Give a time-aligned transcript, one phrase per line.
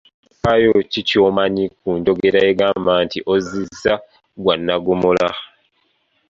[0.19, 3.93] Kyafaayo ki ky'omanyi ku njogera egamba nti ozzizza
[4.41, 5.29] gwa nnaggomola?